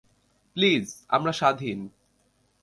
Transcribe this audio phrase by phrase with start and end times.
[0.55, 1.79] Please, আমরা স্বাধীন।